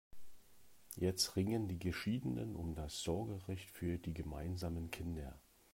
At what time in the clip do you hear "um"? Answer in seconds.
2.55-2.73